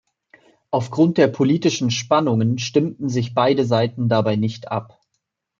Aufgrund 0.71 1.19
der 1.19 1.27
politischen 1.27 1.91
Spannungen 1.91 2.57
stimmten 2.57 3.07
sich 3.07 3.35
beide 3.35 3.65
Seiten 3.65 4.09
dabei 4.09 4.35
nicht 4.35 4.71
ab. 4.71 4.99